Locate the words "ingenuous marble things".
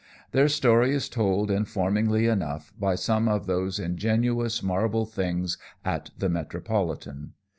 3.77-5.59